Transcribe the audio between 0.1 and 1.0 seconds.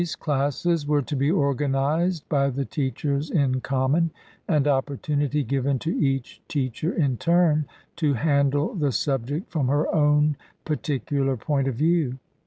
classes